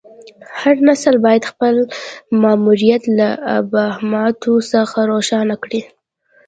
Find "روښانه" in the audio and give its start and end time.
5.11-5.55